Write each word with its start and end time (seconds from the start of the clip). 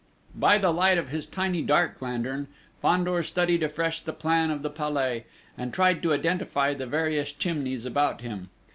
By 0.33 0.57
the 0.57 0.73
light 0.73 0.97
of 0.97 1.09
his 1.09 1.27
tiny 1.27 1.61
dark 1.61 2.01
lantern 2.01 2.47
Fandor 2.81 3.21
studied 3.21 3.61
afresh 3.61 4.01
the 4.01 4.11
plan 4.13 4.49
of 4.49 4.63
the 4.63 4.69
Palais, 4.71 5.25
and 5.55 5.71
tried 5.71 6.01
to 6.01 6.11
identify 6.11 6.73
the 6.73 6.87
various 6.87 7.31
chimneys 7.31 7.85
about 7.85 8.21
him. 8.21 8.49